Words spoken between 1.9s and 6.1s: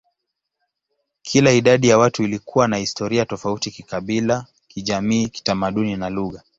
watu ilikuwa na historia tofauti kikabila, kijamii, kitamaduni, na